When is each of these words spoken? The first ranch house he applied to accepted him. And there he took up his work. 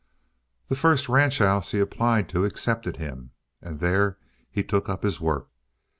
The 0.67 0.75
first 0.75 1.07
ranch 1.07 1.37
house 1.37 1.73
he 1.73 1.79
applied 1.79 2.27
to 2.29 2.43
accepted 2.43 2.97
him. 2.97 3.33
And 3.61 3.79
there 3.79 4.17
he 4.49 4.63
took 4.63 4.89
up 4.89 5.03
his 5.03 5.21
work. 5.21 5.47